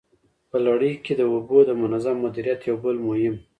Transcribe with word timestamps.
په 0.49 0.57
لړۍ 0.65 0.93
کي 1.03 1.13
د 1.17 1.21
اوبو 1.31 1.57
د 1.65 1.71
منظم 1.81 2.15
مديريت 2.25 2.59
يو 2.69 2.75
بل 2.83 2.95
مهم 3.07 3.35